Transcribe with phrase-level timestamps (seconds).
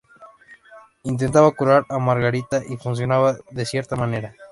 [1.11, 4.33] Intentaba curar a Margarita, y funcionaba de cierta manera.